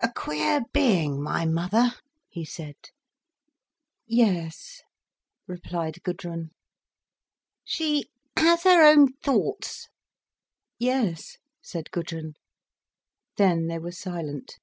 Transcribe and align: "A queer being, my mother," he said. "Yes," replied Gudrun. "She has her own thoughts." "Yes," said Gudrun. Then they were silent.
"A 0.00 0.10
queer 0.10 0.62
being, 0.72 1.22
my 1.22 1.44
mother," 1.44 1.90
he 2.30 2.42
said. 2.42 2.74
"Yes," 4.06 4.80
replied 5.46 6.02
Gudrun. 6.02 6.52
"She 7.62 8.06
has 8.38 8.62
her 8.62 8.82
own 8.82 9.12
thoughts." 9.12 9.88
"Yes," 10.78 11.36
said 11.60 11.90
Gudrun. 11.90 12.32
Then 13.36 13.66
they 13.66 13.78
were 13.78 13.92
silent. 13.92 14.56